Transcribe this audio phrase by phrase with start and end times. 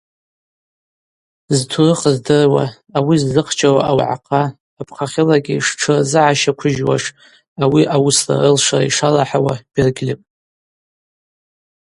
[1.57, 2.65] Зтурых здыруа,
[2.97, 4.43] ауи ззыхчауа ауагӏахъа
[4.79, 7.03] апхъахьылагьи штшырзыгӏащаквыжьуаш,
[7.63, 10.23] ауи ауысла рылшара йшалахӏауа бергьльыпӏ.